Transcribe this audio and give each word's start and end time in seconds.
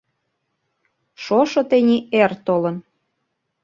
Шошо 1.23 1.61
тений 1.69 2.01
эр 2.21 2.31
толын. 2.45 2.77